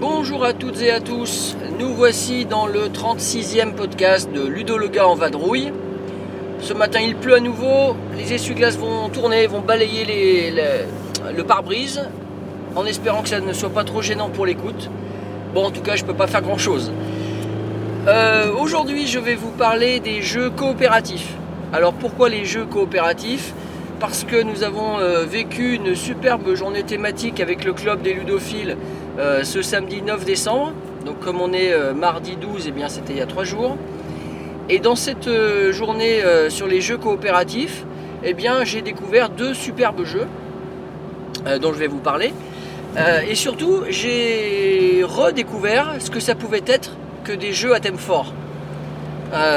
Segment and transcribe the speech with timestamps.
[0.00, 5.14] Bonjour à toutes et à tous, nous voici dans le 36e podcast de Ludo en
[5.14, 5.72] vadrouille.
[6.70, 10.54] Ce matin il pleut à nouveau, les essuie-glaces vont tourner, vont balayer
[11.36, 12.08] le pare-brise
[12.76, 14.88] en espérant que ça ne soit pas trop gênant pour l'écoute.
[15.52, 16.92] Bon en tout cas je peux pas faire grand chose.
[18.56, 21.34] Aujourd'hui je vais vous parler des jeux coopératifs.
[21.72, 23.52] Alors pourquoi les jeux coopératifs?
[23.98, 28.76] Parce que nous avons euh, vécu une superbe journée thématique avec le club des ludophiles
[29.18, 30.72] euh, ce samedi 9 décembre.
[31.04, 33.76] Donc comme on est euh, mardi 12, et bien c'était il y a trois jours.
[34.72, 37.84] Et dans cette euh, journée euh, sur les jeux coopératifs,
[38.22, 40.28] eh bien j'ai découvert deux superbes jeux
[41.44, 42.32] euh, dont je vais vous parler.
[43.28, 48.32] Et surtout, j'ai redécouvert ce que ça pouvait être que des jeux à thème fort.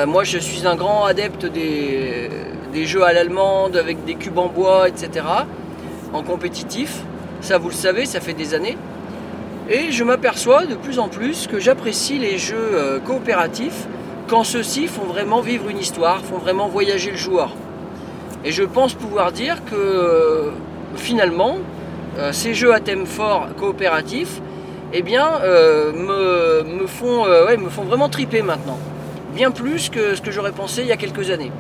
[0.06, 2.30] Moi, je suis un grand adepte des,
[2.72, 5.26] des jeux à l'allemande avec des cubes en bois, etc.
[6.14, 7.00] En compétitif.
[7.42, 8.78] Ça, vous le savez, ça fait des années.
[9.68, 13.88] Et je m'aperçois de plus en plus que j'apprécie les jeux coopératifs
[14.34, 17.52] quand ceux-ci font vraiment vivre une histoire, font vraiment voyager le joueur.
[18.44, 20.50] Et je pense pouvoir dire que euh,
[20.96, 21.58] finalement,
[22.18, 24.42] euh, ces jeux à thème fort coopératif,
[24.92, 28.80] eh bien, euh, me, font, me font vraiment triper maintenant.
[29.36, 31.52] Bien plus que ce que j'aurais pensé il y a quelques années.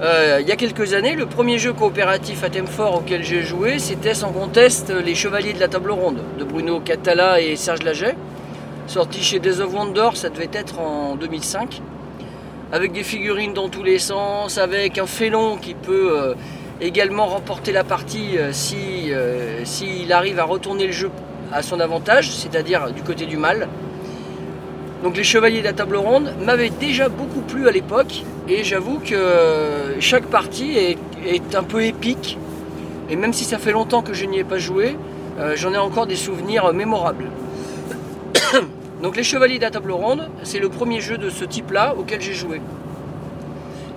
[0.00, 3.78] Il y a quelques années, le premier jeu coopératif à thème fort auquel j'ai joué,
[3.78, 8.16] c'était sans conteste Les Chevaliers de la Table Ronde de Bruno Catala et Serge Laget,
[8.86, 11.80] sorti chez Days of Wonder, ça devait être en 2005,
[12.72, 16.34] avec des figurines dans tous les sens, avec un félon qui peut euh,
[16.80, 21.10] également remporter la partie euh, si, euh, s'il arrive à retourner le jeu
[21.52, 23.68] à son avantage, c'est-à-dire du côté du mal.
[25.02, 28.98] Donc les Chevaliers de la Table Ronde m'avaient déjà beaucoup plu à l'époque et j'avoue
[28.98, 32.38] que chaque partie est, un peu épique
[33.10, 34.96] et même si ça fait longtemps que je n'y ai pas joué,
[35.56, 37.26] j'en ai encore des souvenirs mémorables.
[39.04, 42.22] Donc les Chevaliers de la Table Ronde, c'est le premier jeu de ce type-là auquel
[42.22, 42.62] j'ai joué.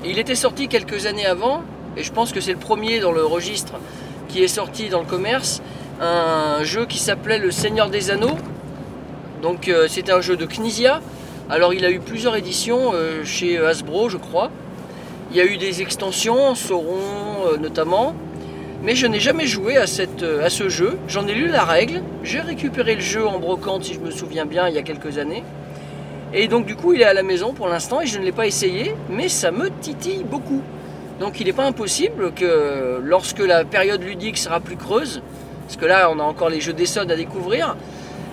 [0.03, 1.63] Il était sorti quelques années avant
[1.95, 3.75] et je pense que c'est le premier dans le registre
[4.27, 5.61] qui est sorti dans le commerce,
[6.01, 8.35] un jeu qui s'appelait Le Seigneur des Anneaux.
[9.41, 10.99] Donc euh, c'était un jeu de Knizia.
[11.49, 14.51] Alors il a eu plusieurs éditions euh, chez Hasbro, je crois.
[15.31, 16.99] Il y a eu des extensions, Sauron
[17.53, 18.13] euh, notamment.
[18.83, 20.97] Mais je n'ai jamais joué euh, à ce jeu.
[21.07, 22.01] J'en ai lu la règle.
[22.23, 25.17] J'ai récupéré le jeu en brocante, si je me souviens bien, il y a quelques
[25.17, 25.43] années.
[26.33, 28.31] Et donc du coup, il est à la maison pour l'instant et je ne l'ai
[28.31, 30.61] pas essayé, mais ça me titille beaucoup.
[31.19, 35.21] Donc il n'est pas impossible que lorsque la période ludique sera plus creuse,
[35.65, 37.75] parce que là on a encore les jeux d'Essonne à découvrir,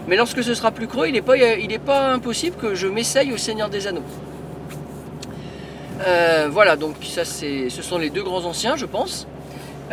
[0.06, 3.70] mais lorsque ce sera plus creux, il n'est pas, impossible que je m'essaye au Seigneur
[3.70, 4.02] des Anneaux.
[6.04, 9.26] Euh, voilà, donc ça ce sont les deux grands anciens, je pense.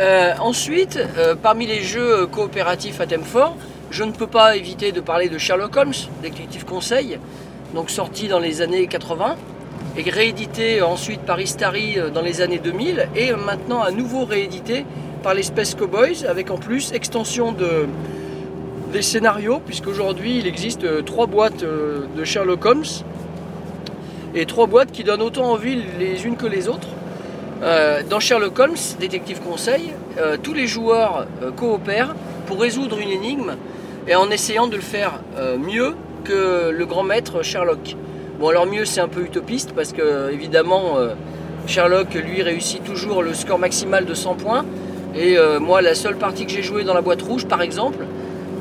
[0.01, 3.55] Euh, ensuite, euh, parmi les jeux coopératifs à thème fort,
[3.91, 7.19] je ne peux pas éviter de parler de Sherlock Holmes, détective conseil,
[7.75, 9.35] donc sorti dans les années 80
[9.97, 14.87] et réédité ensuite par Istari euh, dans les années 2000 et maintenant à nouveau réédité
[15.21, 17.85] par les Space Cowboys avec en plus extension de,
[18.91, 22.85] des scénarios puisqu'aujourd'hui il existe trois boîtes de Sherlock Holmes
[24.33, 26.87] et trois boîtes qui donnent autant envie les unes que les autres.
[27.61, 32.15] Euh, dans Sherlock Holmes, détective conseil, euh, tous les joueurs euh, coopèrent
[32.47, 33.55] pour résoudre une énigme
[34.07, 35.19] et en essayant de le faire
[35.59, 37.95] mieux que le grand maître Sherlock.
[38.39, 40.95] Bon alors mieux c'est un peu utopiste parce que évidemment
[41.67, 44.65] Sherlock lui réussit toujours le score maximal de 100 points
[45.15, 48.03] et moi la seule partie que j'ai jouée dans la boîte rouge par exemple,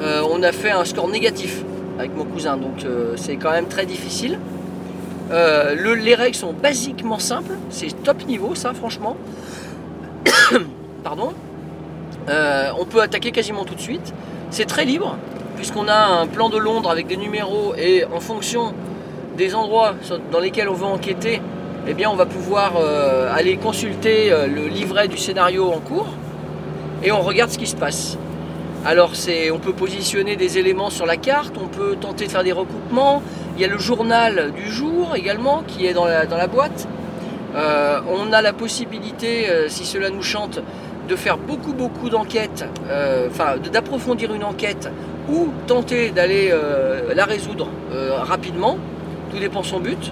[0.02, 1.62] on a fait un score négatif
[1.98, 2.86] avec mon cousin donc
[3.16, 4.38] c'est quand même très difficile.
[5.30, 9.16] Euh, le- les règles sont basiquement simples, c'est top niveau ça franchement.
[11.04, 11.32] Pardon.
[12.28, 14.12] Euh, on peut attaquer quasiment tout de suite.
[14.50, 15.16] C'est très libre
[15.56, 18.72] puisqu'on a un plan de Londres avec des numéros et en fonction
[19.36, 19.94] des endroits
[20.32, 21.40] dans lesquels on veut enquêter,
[21.86, 26.08] eh bien on va pouvoir euh, aller consulter le livret du scénario en cours
[27.02, 28.18] et on regarde ce qui se passe.
[28.84, 29.12] Alors
[29.52, 33.22] on peut positionner des éléments sur la carte, on peut tenter de faire des recoupements.
[33.60, 36.88] Il y a le journal du jour également qui est dans la, boîte.
[37.54, 40.60] Euh, on a la possibilité, euh, si cela nous chante,
[41.06, 44.90] de faire beaucoup beaucoup d'enquêtes, euh, enfin d'approfondir une enquête
[45.30, 46.50] ou tenter d'aller
[47.14, 47.68] la résoudre
[48.22, 48.78] rapidement.
[49.30, 50.10] Tout dépend son but.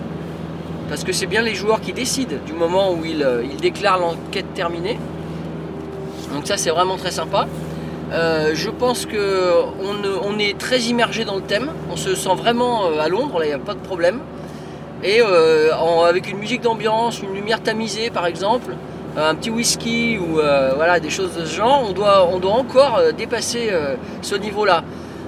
[0.90, 4.52] parce que c'est bien les joueurs qui décident du moment où ils, ils déclarent l'enquête
[4.52, 4.98] terminée.
[6.34, 7.48] Donc ça c'est vraiment très sympa.
[8.12, 9.16] Euh, je pense qu'on
[10.24, 13.44] on est très immergé dans le thème, on se sent vraiment euh, à l'ombre, là
[13.44, 14.20] il n'y a pas de problème.
[15.04, 15.70] Et euh,
[16.08, 18.74] avec une musique d'ambiance, une lumière tamisée par exemple,
[19.16, 20.36] un petit whisky ou
[20.76, 22.22] voilà, des choses de ce genre, on doit,
[22.52, 23.70] encore dépasser
[24.22, 24.84] ce niveau-là.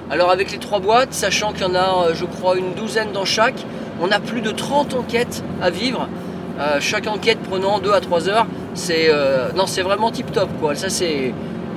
[0.09, 3.25] Alors avec les trois boîtes, sachant qu'il y en a je crois une douzaine dans
[3.25, 3.65] chaque,
[4.01, 6.07] on a plus de 30 enquêtes à vivre.
[6.79, 9.09] Chaque enquête prenant 2 à 3 heures, c'est
[9.81, 10.75] vraiment tip top quoi.
[10.75, 10.89] Ça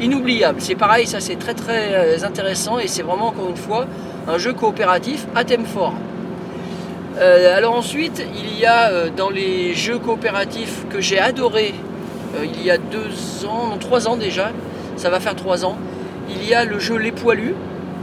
[0.01, 0.61] inoubliable.
[0.61, 3.87] C'est pareil, ça c'est très très euh, intéressant et c'est vraiment encore une fois
[4.27, 5.95] un jeu coopératif à thème fort.
[7.19, 11.75] Euh, alors ensuite, il y a euh, dans les jeux coopératifs que j'ai adoré
[12.43, 14.51] il y a deux ans, non trois ans déjà,
[14.97, 15.77] ça va faire trois ans,
[16.29, 17.55] il y a le jeu Les Poilus.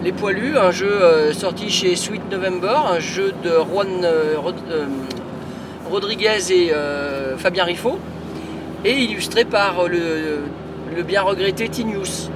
[0.05, 3.87] Les Poilus, un jeu sorti chez Sweet November, un jeu de Juan
[4.37, 4.55] Rod-
[5.91, 6.71] Rodriguez et
[7.37, 7.99] Fabien Riffaut,
[8.85, 10.39] et illustré par le,
[10.95, 12.29] le bien regretté Tinius.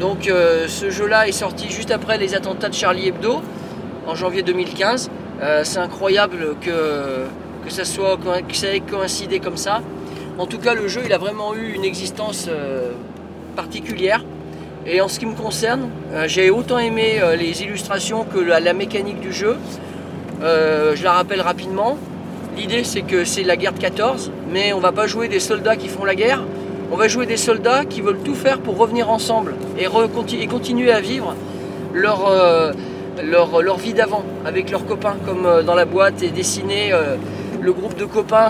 [0.00, 3.40] Donc euh, ce jeu-là est sorti juste après les attentats de Charlie Hebdo,
[4.06, 5.10] en janvier 2015.
[5.42, 7.26] Euh, c'est incroyable que,
[7.64, 8.18] que, ça soit,
[8.48, 9.80] que ça ait coïncidé comme ça.
[10.38, 12.92] En tout cas, le jeu, il a vraiment eu une existence euh,
[13.54, 14.24] particulière.
[14.86, 15.88] Et en ce qui me concerne,
[16.26, 19.56] j'ai autant aimé les illustrations que la, la mécanique du jeu.
[20.40, 21.98] Je la rappelle rapidement.
[22.56, 25.74] L'idée, c'est que c'est la guerre de 14, mais on va pas jouer des soldats
[25.74, 26.40] qui font la guerre.
[26.92, 30.92] On va jouer des soldats qui veulent tout faire pour revenir ensemble et, et continuer
[30.92, 31.34] à vivre
[31.92, 32.72] leur, euh,
[33.24, 37.16] leur, vie d'avant avec leurs copains, comme euh, dans la boîte est dessiné euh,
[37.60, 38.48] le groupe de copains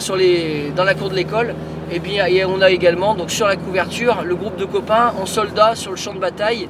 [0.77, 1.55] dans la cour de l'école.
[1.91, 5.25] Et bien et on a également donc sur la couverture le groupe de copains en
[5.25, 6.69] soldats sur le champ de bataille.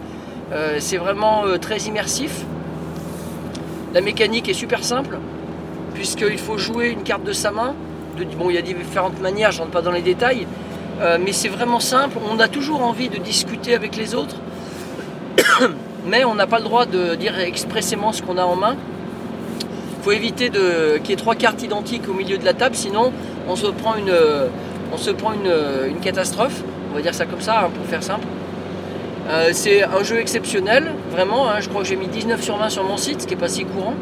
[0.79, 2.45] C'est vraiment très immersif.
[3.95, 5.19] La mécanique est super simple
[5.95, 7.75] puisqu'il faut jouer une carte de sa main.
[8.39, 10.47] Bon, il y a différentes manières, je ne rentre pas dans les détails,
[11.01, 12.19] euh, mais c'est vraiment simple.
[12.31, 14.37] On a toujours envie de discuter avec les autres,
[16.07, 18.77] mais on n'a pas le droit de dire expressément ce qu'on a en main.
[19.99, 23.13] Il faut éviter qu'il y ait trois cartes identiques au milieu de la table, sinon
[23.49, 26.63] on se prend une catastrophe.
[26.93, 28.27] On va dire ça comme ça, hein, pour faire simple.
[29.29, 31.51] Euh, c'est un jeu exceptionnel, vraiment.
[31.51, 33.41] hein, je crois que j'ai mis 19 sur 20 sur mon site, ce qui n'est
[33.41, 33.95] pas si courant.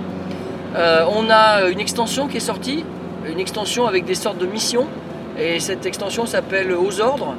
[0.77, 2.85] Euh, on a une extension qui est sortie,
[3.27, 4.87] une extension avec des sortes de missions.
[5.39, 7.35] Et cette extension s'appelle Aux ordres.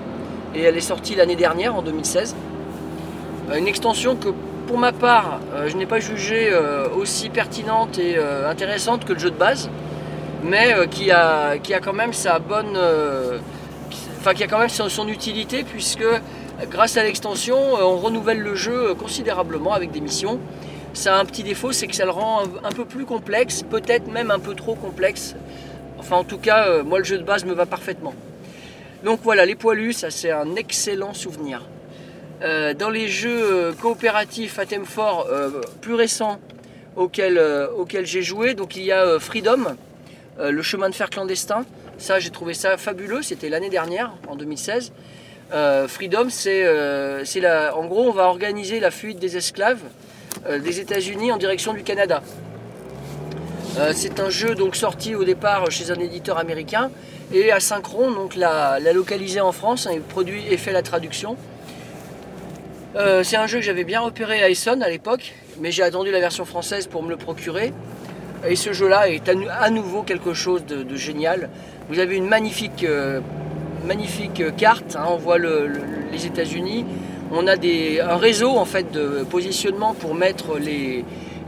[0.53, 2.35] Et elle est sortie l'année dernière, en 2016.
[3.49, 4.29] Euh, Une extension que,
[4.67, 9.19] pour ma part, euh, je n'ai pas jugée euh, aussi pertinente et intéressante que le
[9.19, 9.69] jeu de base.
[10.43, 12.77] Mais qui, a, qui a quand même sa bonne.
[14.19, 16.05] Enfin, qui a quand même son, utilité, puisque
[16.69, 20.39] grâce à l'extension, on renouvelle le jeu considérablement avec des missions.
[20.93, 24.11] Ça a un petit défaut, c'est que ça le rend un peu plus complexe, peut-être
[24.11, 25.35] même un peu trop complexe.
[26.05, 28.13] Enfin, en tout cas, euh, moi, le jeu de base me va parfaitement.
[29.03, 31.63] Donc voilà, les poilus, ça c'est un excellent souvenir.
[32.43, 35.27] Euh, dans les jeux euh, coopératifs à thème fort
[35.81, 36.39] plus récents
[36.95, 37.41] auxquels,
[38.03, 39.75] j'ai joué, donc il y a Freedom,
[40.39, 41.65] le chemin de fer clandestin.
[41.97, 43.23] Ça, j'ai trouvé ça fabuleux.
[43.23, 44.91] C'était l'année dernière, en 2016.
[45.53, 47.23] Euh, Freedom, c'est, euh,
[47.73, 49.81] en gros, on va organiser la fuite des esclaves
[50.47, 52.21] des États-Unis en direction du Canada.
[53.77, 56.91] Euh, c'est un jeu donc sorti au départ chez un éditeur américain
[57.33, 61.35] et Asynchron donc l'a, localisé en France et produit et fait la traduction.
[62.95, 66.11] Euh, c'est un jeu que j'avais bien repéré à Essonne à l'époque, mais j'ai attendu
[66.11, 67.73] la version française pour me le procurer.
[68.47, 71.49] Et ce jeu-là est à, nou- à nouveau quelque chose de, génial.
[71.89, 73.19] Vous avez une magnifique, euh,
[74.55, 74.95] carte.
[74.95, 76.85] hein, on voit le- le- les États-Unis.
[77.31, 81.03] On a un réseau en fait de positionnement pour mettre les,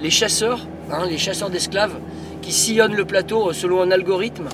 [0.09, 1.93] chasseurs, hein, les chasseurs d'esclaves,
[2.41, 4.47] qui sillonnent le plateau euh, selon un algorithme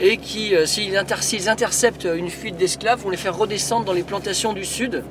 [0.00, 3.92] et qui, euh, s'ils inter- s'ils interceptent une fuite d'esclaves, vont les faire redescendre dans
[3.92, 5.02] les plantations du sud.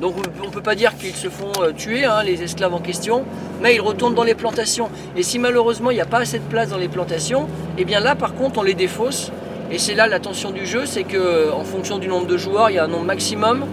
[0.00, 2.80] Donc on ne peut pas dire qu'ils se font euh, tuer, hein, les esclaves en
[2.80, 3.24] question,
[3.60, 4.88] mais ils retournent dans les plantations.
[5.16, 7.46] Et si malheureusement il n'y a pas assez de place dans les plantations,
[7.76, 9.32] et bien là par contre on les défausse.
[9.70, 12.70] Et c'est là la tension du jeu, c'est que en fonction du nombre de joueurs,
[12.70, 13.64] il y a un nombre maximum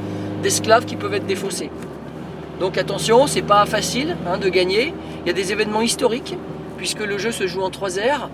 [0.44, 1.72] d'esclaves qui peuvent être défaussés.
[2.60, 4.94] Donc attention, c'est pas facile hein, de gagner.
[5.24, 6.38] Il y a des événements historiques,
[6.78, 8.30] puisque le jeu se joue en trois aires,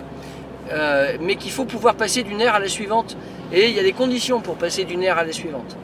[0.72, 3.16] euh, mais qu'il faut pouvoir passer d'une ère à la suivante.
[3.52, 5.76] Et il y a des conditions pour passer d'une ère à la suivante.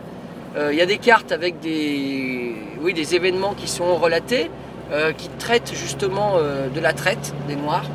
[0.57, 4.51] Euh, il y a des cartes avec des, oui, des événements qui sont relatés,
[4.93, 6.35] euh, qui traitent justement
[6.75, 7.87] de la traite des Noirs.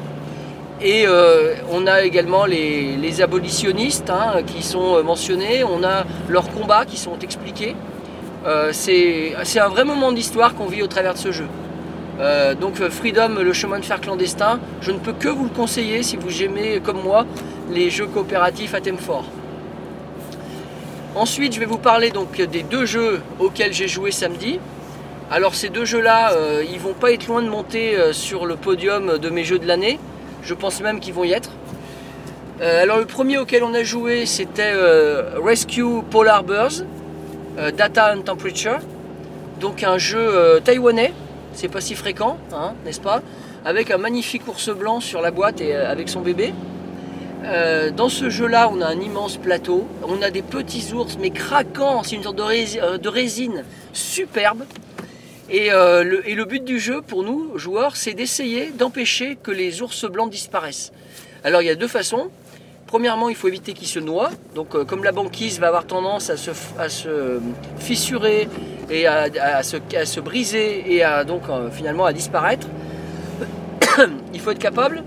[0.84, 1.06] Et
[1.72, 7.20] on a également les, abolitionnistes hein, qui sont mentionnés, on a leurs combats qui sont
[7.20, 7.76] expliqués.
[8.46, 11.48] Euh, c'est un vrai moment d'histoire qu'on vit au travers de ce jeu.
[12.20, 15.50] Euh, donc euh, Freedom, le chemin de fer clandestin, je ne peux que vous le
[15.50, 17.26] conseiller si vous aimez comme moi
[17.72, 19.26] les jeux coopératifs à thème fort.
[21.16, 24.60] Ensuite, je vais vous parler donc des deux jeux auxquels j'ai joué samedi.
[25.32, 29.18] Alors ces deux jeux-là, euh, ils vont pas être loin de monter sur le podium
[29.18, 30.00] de mes jeux de l'année.
[30.44, 31.52] Je pense même qu'ils vont y être.
[32.62, 34.74] Alors le premier auquel on a joué, c'était
[35.44, 36.84] Rescue Polar Bears,
[37.78, 38.80] Data and Temperature.
[39.60, 41.14] Donc un jeu taïwanais,
[41.54, 43.22] c'est pas si fréquent, hein, n'est-ce pas?
[43.64, 46.54] Avec un magnifique ours blanc sur la boîte et avec son bébé.
[47.96, 52.04] dans ce jeu-là, on a un immense plateau, on a des petits ours mais craquants,
[52.04, 54.64] c'est une sorte de résine superbe.
[55.54, 60.06] Euh, et, le, but du jeu pour nous, joueurs, c'est d'essayer d'empêcher que les ours
[60.06, 60.92] blancs disparaissent.
[61.44, 62.30] Alors il y a deux façons.
[62.92, 64.32] Premièrement, il faut éviter qu'ils se noient.
[64.54, 67.40] Donc euh, comme la banquise va avoir tendance à se,
[67.80, 68.50] fissurer
[68.90, 72.68] et à, se, briser et à donc euh, finalement à disparaître,
[74.34, 75.06] il faut être capable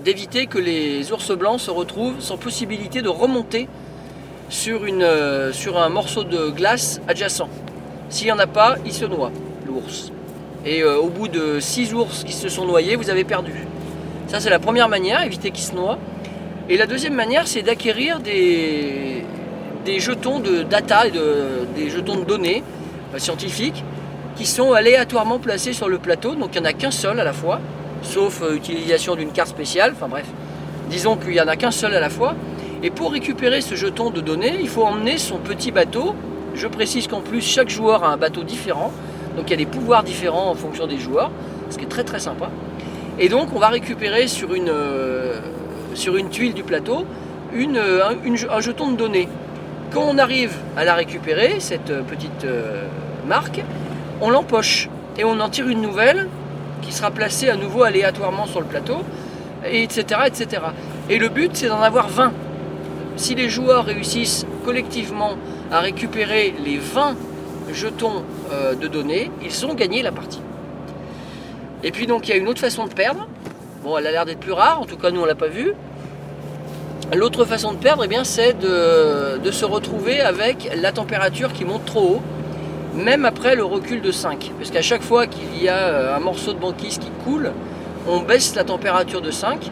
[0.00, 3.68] d'éviter que les ours blancs se retrouvent sans possibilité de remonter
[4.48, 7.48] sur, un morceau de glace adjacent.
[8.10, 9.32] S'il n'y en a pas, il se noie,
[9.66, 10.12] l'ours.
[10.64, 13.54] Et euh, au bout de 6 ours qui se sont noyés, vous avez perdu.
[14.28, 15.98] Ça, c'est la première manière, éviter qu'ils se noient.
[16.68, 19.24] Et la deuxième manière, c'est d'acquérir des,
[19.84, 22.62] des jetons de data, de, des jetons de données
[23.14, 23.84] euh, scientifiques
[24.36, 26.34] qui sont aléatoirement placés sur le plateau.
[26.34, 27.60] Donc il n'y en a qu'un seul à la fois,
[28.02, 29.92] sauf euh, utilisation d'une carte spéciale.
[29.94, 30.26] Enfin bref,
[30.90, 32.34] disons qu'il n'y en a qu'un seul à la fois.
[32.82, 36.14] Et pour récupérer ce jeton de données, il faut emmener son petit bateau
[36.56, 38.92] je précise qu'en plus, chaque joueur a un bateau différent.
[39.36, 41.30] Donc il y a des pouvoirs différents en fonction des joueurs,
[41.70, 42.50] ce qui est très très sympa.
[43.18, 45.38] Et donc on va récupérer sur une, euh,
[45.96, 47.04] sur une tuile du plateau
[47.52, 49.28] une, un, jeton de données.
[49.92, 52.86] Quand on arrive à la récupérer, cette euh, petite euh,
[53.26, 53.62] marque,
[54.20, 56.28] on l'empoche et on en tire une nouvelle
[56.82, 58.98] qui sera placée à nouveau aléatoirement sur le plateau,
[59.64, 60.62] et etc., etc.
[61.08, 62.32] Et le but c'est d'en avoir 20.
[63.16, 65.32] Si les joueurs réussissent collectivement
[65.72, 67.16] à récupérer les 20
[67.72, 68.22] jetons
[68.52, 70.40] euh, de données, ils ont gagné la partie.
[71.82, 73.26] Et puis donc il y a une autre façon de perdre.
[73.86, 75.72] Bon, elle a l'air d'être plus rare, en tout cas nous on l'a pas vu.
[77.14, 81.64] L'autre façon de perdre, eh bien, c'est de, de, se retrouver avec la température qui
[81.64, 82.22] monte trop haut,
[82.96, 84.50] même après le recul de 5.
[84.58, 87.52] Parce qu'à chaque fois qu'il y a euh, un morceau de banquise qui coule,
[88.08, 89.70] on baisse la température de 5.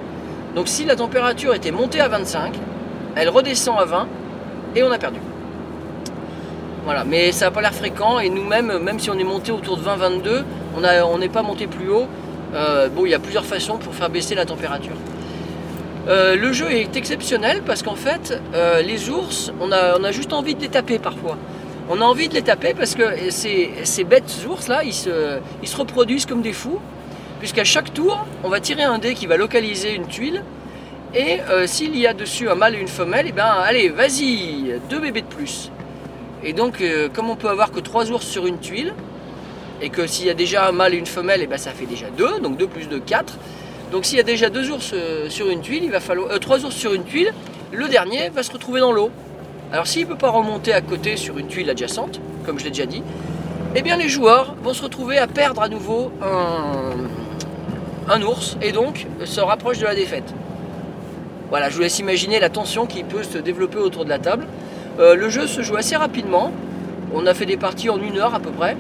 [0.55, 2.55] Donc si la température était montée à 25,
[3.17, 4.07] elle redescend à 20
[4.77, 5.19] et on a perdu.
[6.85, 9.77] Voilà, mais ça n'a pas l'air fréquent et nous-mêmes, même si on est monté autour
[9.77, 10.45] de 20-22,
[10.77, 12.07] on n'est pas monté plus haut.
[12.55, 14.97] Euh, bon, il y a plusieurs façons pour faire baisser la température.
[16.07, 20.13] Euh, le jeu est exceptionnel parce qu'en fait, euh, les ours, on a, on a,
[20.13, 21.37] juste envie de les taper parfois.
[21.89, 26.27] On a envie de les taper parce que ces, bêtes ours là, ils se, reproduisent
[26.27, 26.79] comme des fous.
[27.41, 30.43] Puisqu'à chaque tour, on va tirer un dé qui va localiser une tuile.
[31.15, 34.81] Et s'il y a dessus un mâle et une femelle, et eh ben allez, vas-y,
[34.89, 35.71] deux bébés de plus.
[36.43, 36.83] Et donc,
[37.13, 38.95] comme on peut avoir que 3 ours sur une tuile,
[39.81, 41.71] et que s'il y a déjà un mâle et une femelle, et eh ben ça
[41.71, 43.39] fait déjà 2, donc 2 plus 2, 4.
[43.93, 46.59] Donc s'il y a déjà 2 ours euh, sur une tuile, il va falloir 3
[46.59, 47.33] euh, ours sur une tuile,
[47.73, 49.11] le dernier va se retrouver dans l'eau.
[49.73, 52.71] Alors s'il ne peut pas remonter à côté sur une tuile adjacente, comme je l'ai
[52.71, 53.03] déjà dit,
[53.75, 56.13] eh bien les joueurs vont se retrouver à perdre à nouveau
[58.09, 60.33] un, ours et donc se rapproche de la défaite.
[61.51, 64.47] Voilà, je vous laisse imaginer la tension qui peut se développer autour de la table.
[65.01, 66.53] Euh, le jeu se joue assez rapidement.
[67.13, 68.77] On a fait des parties en une heure à peu près.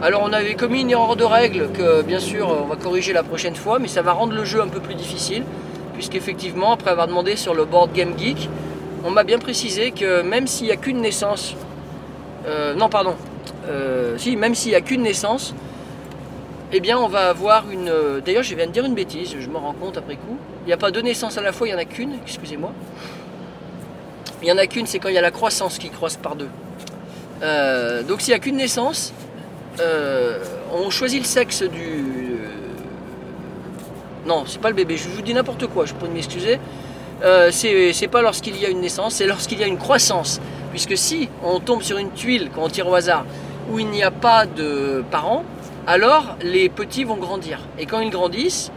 [0.00, 3.24] Alors on avait commis une erreur de règle que bien sûr on va corriger la
[3.24, 5.42] prochaine fois, mais ça va rendre le jeu un peu plus difficile,
[5.94, 8.48] puisqu'effectivement après avoir demandé sur le board Game Geek,
[9.04, 11.56] on m'a bien précisé que même s'il n'y a qu'une naissance,
[12.46, 13.16] euh, non pardon,
[13.68, 15.52] euh, si même s'il n'y a qu'une naissance,
[16.72, 17.90] eh bien on va avoir une.
[18.24, 20.36] D'ailleurs je viens de dire une bêtise, je me rends compte après coup.
[20.64, 22.70] Il n'y a pas deux naissances à la fois, il n'y en a qu'une, excusez-moi.
[24.42, 26.36] Il n'y en a qu'une, c'est quand il y a la croissance qui croise par
[26.36, 26.50] deux.
[27.42, 29.12] Euh, donc s'il n'y a qu'une naissance,
[29.80, 30.38] euh,
[30.72, 32.38] on choisit le sexe du...
[34.26, 36.58] Non, c'est pas le bébé, je vous dis n'importe quoi, je peux m'excuser.
[37.24, 40.40] Euh, c'est pas lorsqu'il y a une naissance, c'est lorsqu'il y a une croissance.
[40.70, 43.24] Puisque si on tombe sur une tuile, quand on tire au hasard,
[43.70, 45.44] où il n'y a pas de parents,
[45.86, 47.60] alors les petits vont grandir.
[47.78, 48.70] Et quand ils grandissent,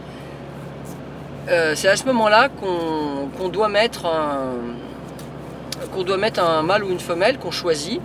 [1.46, 4.06] c'est à ce moment-là qu'on doit mettre
[5.94, 8.00] qu'on doit mettre un mâle ou une femelle qu'on choisit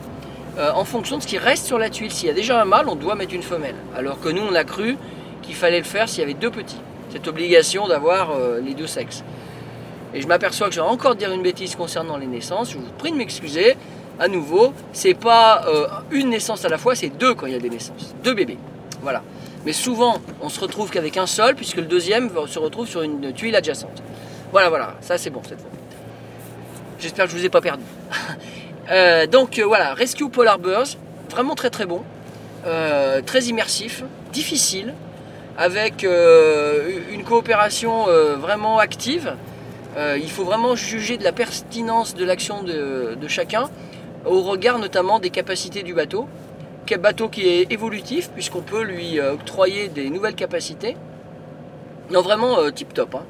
[0.58, 2.12] euh, en fonction de ce qui reste sur la tuile.
[2.12, 3.76] S'il y a déjà un mâle, on doit mettre une femelle.
[3.96, 4.98] Alors que nous, on a cru
[5.42, 6.80] qu'il fallait le faire s'il y avait deux petits.
[7.12, 9.24] Cette obligation d'avoir euh, les deux sexes.
[10.14, 12.72] Et je m'aperçois que je vais encore dire une bêtise concernant les naissances.
[12.72, 13.76] Je vous prie de m'excuser.
[14.20, 17.56] À nouveau, c'est pas euh, une naissance à la fois, c'est deux quand il y
[17.56, 18.16] a des naissances.
[18.24, 18.58] Deux bébés.
[19.04, 19.22] Voilà.
[19.64, 23.32] Mais souvent, on se retrouve qu'avec un seul, puisque le deuxième se retrouve sur une
[23.34, 24.02] tuile adjacente.
[24.52, 25.70] Voilà, voilà, ça c'est bon cette fois.
[27.00, 27.84] J'espère que je vous ai pas perdu.
[28.90, 30.88] Euh, donc euh, voilà, Rescue Polar Bears,
[31.30, 32.04] vraiment très très bon,
[32.66, 34.94] euh, très immersif, difficile,
[35.58, 38.06] avec une coopération
[38.40, 39.34] vraiment active.
[39.98, 43.68] Il faut vraiment juger de la pertinence de l'action de, chacun,
[44.26, 46.28] au regard notamment des capacités du bateau.
[46.86, 50.96] Quel bateau qui est évolutif, puisqu'on peut lui octroyer des nouvelles capacités.
[52.12, 53.16] Non, vraiment tip top.
[53.16, 53.24] hein.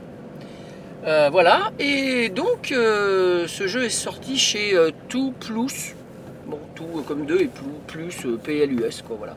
[1.06, 5.96] Euh, voilà, et donc euh, ce jeu est sorti chez euh, Tout Plus.
[6.48, 7.50] Bon, tout euh, comme deux et
[7.88, 9.36] plus, plus PLUS, quoi, voilà.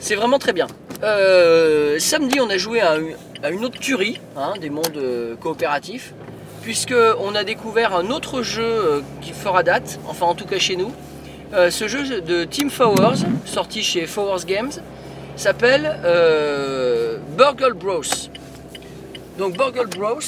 [0.00, 0.66] C'est vraiment très bien.
[1.98, 5.00] Samedi, on a joué à, un- à une autre tuerie hein, des mondes
[5.40, 6.12] coopératifs,
[6.62, 10.76] puisque on a découvert un autre jeu qui fera date, enfin en tout cas chez
[10.76, 10.92] nous.
[11.70, 14.72] Ce jeu de Team Fowers, sorti chez Fowers Games,
[15.36, 15.96] s'appelle
[17.36, 18.02] Burgle Bros.
[19.38, 20.20] Donc Burgle Bros,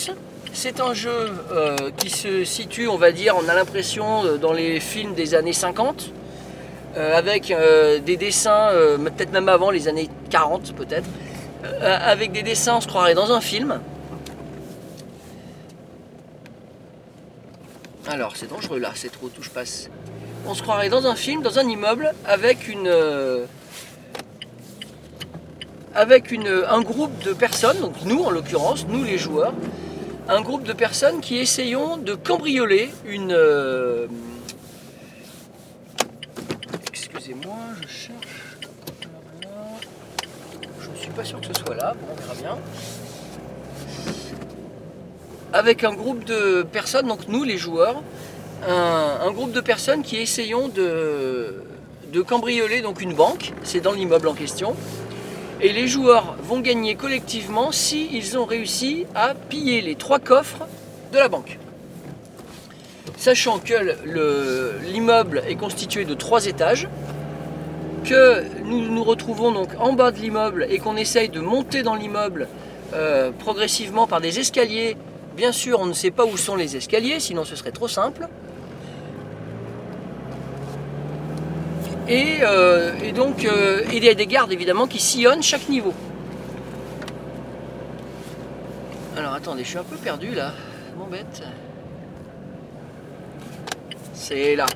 [0.52, 4.52] c'est un jeu euh, qui se situe, on va dire, on a l'impression euh, dans
[4.52, 6.10] les films des années 50,
[6.96, 7.54] euh, avec
[8.04, 11.08] des dessins, peut-être même avant les années 40 peut-être,
[11.82, 13.80] avec des dessins, on se croirait dans un film.
[18.08, 19.88] Alors c'est dangereux là, c'est trop, tout je passe.
[20.48, 22.88] On se croirait dans un film, dans un immeuble, avec une,
[25.96, 26.32] avec
[26.68, 29.54] un groupe de personnes, donc nous en l'occurrence, nous les joueurs,
[30.28, 33.32] un groupe de personnes qui essayons de cambrioler une.
[33.32, 34.06] euh,
[36.88, 38.58] Excusez-moi, je cherche.
[40.82, 42.58] Je ne suis pas sûr que ce soit là, bon, on verra bien.
[45.54, 48.02] Avec un groupe de personnes, donc nous les joueurs,
[48.68, 51.62] un, un groupe de personnes qui essayons de,
[52.12, 54.76] de cambrioler donc une banque, c'est dans l'immeuble en question.
[55.60, 60.66] Et les joueurs vont gagner collectivement si ils ont réussi à piller les trois coffres
[61.12, 61.58] de la banque.
[63.16, 66.88] Sachant que le- l'immeuble est constitué de trois étages,
[68.04, 71.94] que nous nous retrouvons donc en bas de l'immeuble et qu'on essaye de monter dans
[71.94, 72.46] l'immeuble
[72.94, 74.96] euh, progressivement par des escaliers.
[75.36, 78.28] Bien sûr, on ne sait pas où sont les escaliers, sinon ce serait trop simple.
[82.08, 85.92] Et, euh, et donc, euh, il y a des gardes évidemment qui sillonnent chaque niveau.
[89.16, 90.52] Alors attendez, je suis un peu perdu là.
[90.92, 91.42] Je m'embête.
[94.14, 94.66] C'est là.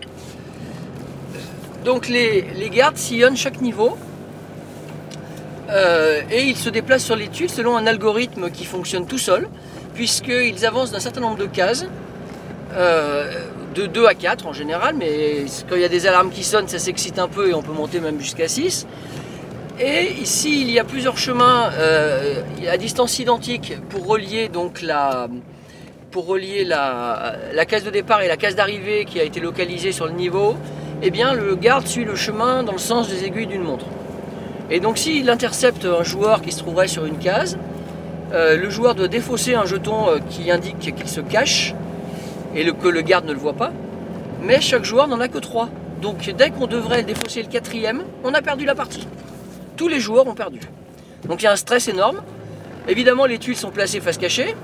[1.85, 3.97] Donc les, les gardes sillonnent chaque niveau.
[5.69, 9.49] Euh, et ils se déplacent sur les tuiles selon un algorithme qui fonctionne tout seul,
[9.95, 11.87] puisqu'ils avancent d'un certain nombre de cases.
[13.75, 16.69] De 2 à 4 en général, mais quand il y a des alarmes qui sonnent,
[16.69, 18.87] ça s'excite un peu et on peut monter même jusqu'à 6.
[19.79, 25.29] Et ici, il y a plusieurs chemins euh, à distance identique pour relier donc la,
[26.11, 30.07] pour relier la, case de départ et la case d'arrivée qui a été localisée sur
[30.07, 30.57] le niveau.
[31.03, 33.87] Eh bien, le garde suit le chemin dans le sens des aiguilles d'une montre.
[34.71, 37.57] Et donc, s'il intercepte un joueur qui se trouverait sur une case,
[38.33, 41.75] euh, le joueur doit défausser un jeton euh, qui indique qu'il se cache
[42.55, 43.73] et que le garde ne le voit pas.
[44.43, 45.69] Mais chaque joueur n'en a que 3.
[46.01, 49.07] Donc dès qu'on devrait défausser le quatrième, on a perdu la partie.
[49.77, 50.61] Tous les joueurs ont perdu.
[51.29, 52.23] Donc il y a un stress énorme.
[52.89, 54.55] Évidemment, les tuiles sont placées face cachée.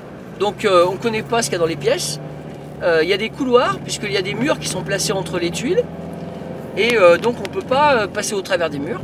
[0.40, 2.20] Donc euh, on ne connaît pas ce qu'il y a dans les pièces.
[2.82, 5.38] Euh, il y a des couloirs, puisqu'il y a des murs qui sont placés entre
[5.38, 5.82] les tuiles.
[6.76, 9.00] Et euh, donc on ne peut pas passer au travers des murs.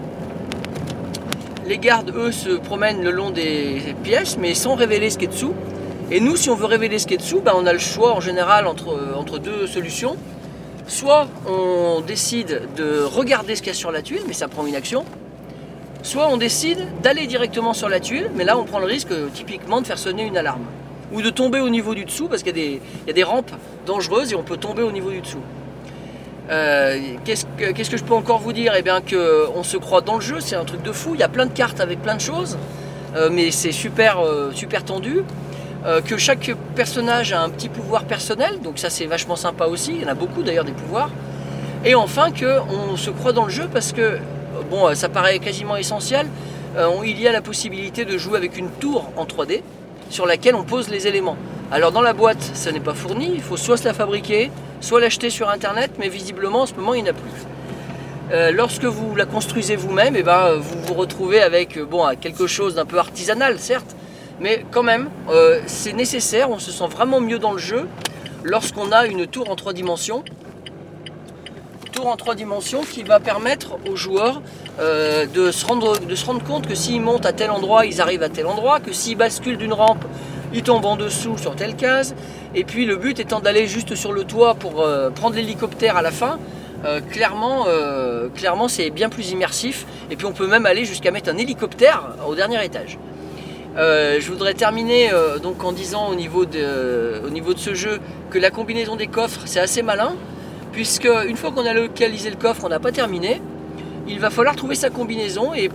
[1.66, 5.29] Les gardes, eux, se promènent le long des pièces, mais sans révéler ce qui est
[5.29, 5.55] dessous.
[6.11, 8.12] Et nous, si on veut révéler ce qui est dessous, ben, on a le choix
[8.15, 10.17] en général entre, entre deux solutions.
[10.87, 14.67] Soit on décide de regarder ce qu'il y a sur la tuile, mais ça prend
[14.67, 15.05] une action.
[16.03, 19.29] Soit on décide d'aller directement sur la tuile, mais là on prend le risque euh,
[19.33, 20.65] typiquement de faire sonner une alarme.
[21.12, 23.12] Ou de tomber au niveau du dessous, parce qu'il y, a des- il y a
[23.15, 23.53] des rampes
[23.87, 25.38] dangereuses et on peut tomber au niveau du dessous.
[26.51, 27.45] Euh, Qu'est-ce
[27.91, 28.75] que, je peux encore vous dire?
[28.77, 31.11] Eh bien qu'on se croit dans le jeu, c'est un truc de fou.
[31.15, 32.59] Il y a plein de cartes avec plein de choses,
[33.15, 35.23] euh, mais c'est super, euh, super tendu.
[35.85, 39.95] Euh, que chaque personnage a un petit pouvoir personnel, donc ça c'est vachement sympa aussi.
[39.97, 41.11] Il y en a beaucoup d'ailleurs des pouvoirs.
[41.85, 44.18] Et enfin que on se croit dans le jeu parce que
[44.71, 46.29] bon, euh, ça paraît quasiment essentiel.
[46.77, 49.62] euh, il y a la possibilité de jouer avec une tour en 3D
[50.09, 51.37] sur laquelle on pose les éléments.
[51.73, 53.33] Alors dans la boîte, ça n'est pas fourni.
[53.35, 56.95] Il faut soit se la fabriquer, soit l'acheter sur internet, mais visiblement en ce moment
[56.95, 58.55] il n'y en a plus.
[58.55, 62.87] Lorsque vous la construisez vous-même, eh ben, vous vous retrouvez avec bon, quelque chose d'un
[62.87, 63.95] peu artisanal, certes,
[64.40, 67.87] mais quand même, euh, c'est nécessaire, on se sent vraiment mieux dans le jeu
[68.42, 70.25] lorsqu'on a une tour en trois dimensions.
[71.92, 74.40] Tour en trois dimensions qui va permettre aux joueurs
[74.81, 75.95] euh, de, se rendre,
[76.47, 79.59] compte que s'ils montent à tel endroit, ils arrivent à tel endroit, que s'ils basculent
[79.59, 80.05] d'une rampe,
[80.55, 82.14] il tombe en dessous sur telle case.
[82.55, 86.03] Et puis le but étant d'aller juste sur le toit pour euh, prendre l'hélicoptère à
[86.03, 86.38] la fin.
[87.12, 87.66] Clairement
[88.66, 89.87] c'est bien plus immersif.
[90.11, 92.99] Et puis on peut même aller jusqu'à mettre un hélicoptère au dernier étage.
[93.79, 97.23] Euh, je voudrais terminer euh, donc en disant au niveau, de,
[97.57, 100.15] ce jeu que la combinaison des coffres c'est assez malin
[100.73, 103.41] puisque une fois qu'on a localisé le coffre on n'a pas terminé.
[104.07, 105.71] Il va falloir trouver sa combinaison et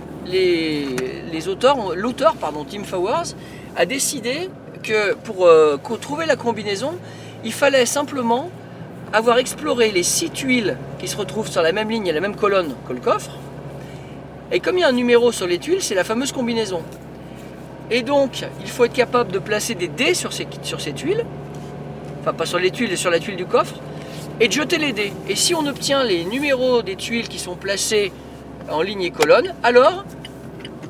[1.95, 2.35] l'auteur
[2.69, 3.33] Tim Fowers
[3.75, 4.49] a décidé
[4.83, 6.99] que pour euh, trouver la combinaison
[7.43, 8.51] il fallait simplement
[9.11, 12.35] avoir exploré les six tuiles qui se retrouvent sur la même ligne et la même
[12.35, 13.31] colonne que le coffre.
[14.51, 16.83] Et comme il y a un numéro sur les tuiles c'est la fameuse combinaison
[17.89, 21.25] et donc, il faut être capable de placer des dés sur ces, sur tuiles,
[22.21, 23.75] enfin pas sur les tuiles, mais sur la tuile du coffre,
[24.39, 25.13] et de jeter les dés.
[25.29, 28.11] Et si on obtient les numéros des tuiles qui sont placées
[28.69, 30.03] en ligne et colonne, alors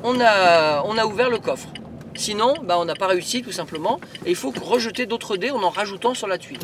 [0.03, 1.67] on a, on a ouvert le coffre.
[2.15, 5.61] Sinon, bah, on n'a pas réussi tout simplement, et il faut rejeter d'autres dés en
[5.61, 6.59] en rajoutant sur la tuile.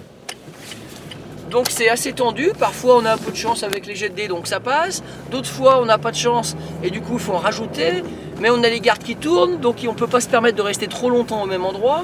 [1.51, 4.15] Donc c'est assez tendu, parfois on a un peu de chance avec les jets de
[4.15, 7.19] dés donc ça passe, d'autres fois on n'a pas de chance et du coup il
[7.19, 8.01] faut en rajouter,
[8.39, 10.61] mais on a les gardes qui tournent donc on ne peut pas se permettre de
[10.61, 12.03] rester trop longtemps au même endroit.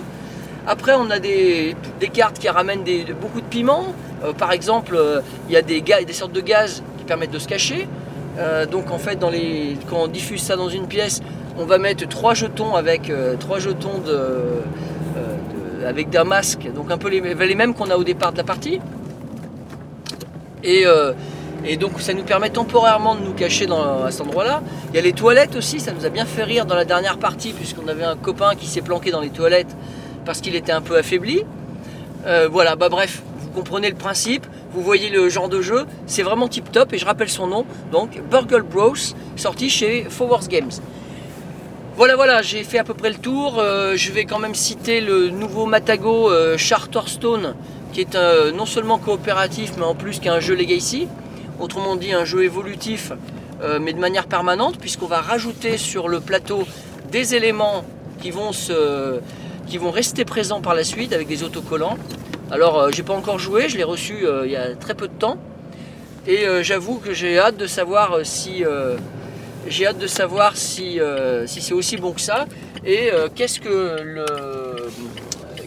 [0.67, 2.83] Après on a des, des cartes qui ramènent
[3.21, 3.87] beaucoup de piments,
[4.21, 7.39] Euh, par exemple euh, il y a des, des sortes de gaz qui permettent de
[7.39, 7.87] se cacher,
[8.37, 9.19] Euh, donc en fait
[9.87, 11.21] quand on diffuse ça dans une pièce
[11.57, 14.01] on va mettre trois jetons avec trois jetons
[15.91, 18.79] avec masque, donc un peu les, les mêmes qu'on a au départ de la partie.
[20.63, 20.85] Et,
[21.65, 24.61] et donc ça nous permet temporairement de nous cacher dans, à cet endroit-là.
[24.89, 27.17] Il y a les toilettes aussi, ça nous a bien fait rire dans la dernière
[27.17, 29.75] partie, puisqu'on avait un copain qui s'est planqué dans les toilettes
[30.25, 31.43] parce qu'il était un peu affaibli.
[32.25, 36.23] Euh, voilà, bah bref, vous comprenez le principe, vous voyez le genre de jeu, c'est
[36.23, 38.95] vraiment tip top et je rappelle son nom, donc Burgle Bros,
[39.35, 40.71] sorti chez Forwards Games.
[41.99, 43.57] Voilà, voilà, j'ai fait à peu près le tour.
[43.59, 47.55] Euh, je vais quand même citer le nouveau Matago euh, Charterstone,
[47.91, 51.09] qui est euh, non seulement coopératif, mais en plus qui est un jeu Legacy.
[51.59, 53.11] Autrement dit, un jeu évolutif,
[53.61, 56.63] euh, mais de manière permanente, puisqu'on va rajouter sur le plateau
[57.11, 57.83] des éléments
[58.21, 61.97] qui vont, rester présents par la suite avec des autocollants.
[62.51, 65.07] Alors, euh, j'ai pas encore joué, je l'ai reçu euh, il y a très peu
[65.07, 65.37] de temps.
[66.27, 68.63] Et euh, j'avoue que j'ai hâte de savoir si.
[69.67, 70.99] j'ai hâte de savoir si,
[71.45, 72.45] c'est aussi bon que ça
[72.85, 74.25] et qu'est-ce que le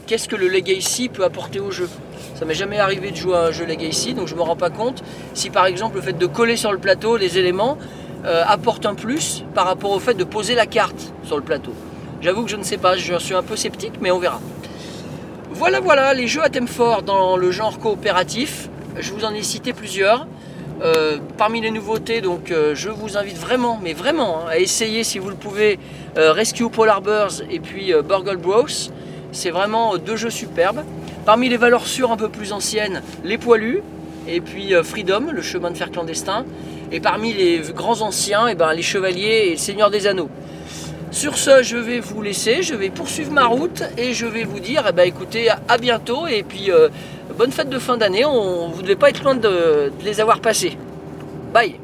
[0.07, 1.89] qu'est-ce que le Legacy peut apporter au jeu.
[2.35, 4.71] Ça m'est jamais arrivé de jouer à un jeu Legacy, donc je me rends pas
[4.71, 5.03] compte
[5.35, 7.79] si par exemple le fait de coller sur le plateau les éléments
[8.25, 11.73] euh, apporte un plus par rapport au fait de poser la carte sur le plateau.
[12.21, 14.41] J'avoue que je ne sais pas, je suis un peu sceptique, mais on verra.
[15.51, 18.69] Voilà, voilà, les jeux à thème fort dans le genre coopératif.
[18.97, 20.29] Je vous en ai cité plusieurs.
[20.83, 25.05] Euh, parmi les nouveautés, donc, euh, je vous invite vraiment, mais vraiment, hein, à essayer
[25.05, 25.79] si vous le pouvez,
[26.17, 28.67] Rescue Polar Bears et puis Burgle Bros.
[29.33, 30.83] C'est vraiment euh, deux jeux superbes.
[31.25, 33.83] Parmi les valeurs sûres un peu plus anciennes, les poilus
[34.29, 36.45] et puis euh, Freedom, le chemin de fer clandestin.
[36.93, 40.29] Et parmi les grands anciens, eh ben, les chevaliers et le Seigneur des Anneaux.
[41.11, 44.61] Sur ce, je vais vous laisser, je vais poursuivre ma route et je vais vous
[44.61, 46.89] dire, eh ben, écoutez, à- bientôt et puis euh,
[47.37, 48.25] bonne fête de fin d'année.
[48.25, 50.77] Vous ne devez pas être loin de les avoir passés.
[51.53, 51.82] Bye